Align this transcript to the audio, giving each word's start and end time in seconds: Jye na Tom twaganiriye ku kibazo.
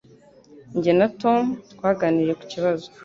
Jye 0.81 0.93
na 0.99 1.07
Tom 1.21 1.41
twaganiriye 1.73 2.33
ku 2.39 2.45
kibazo. 2.51 2.87